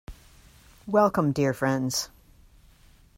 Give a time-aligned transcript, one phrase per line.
[0.87, 2.09] Welcome, dear friends.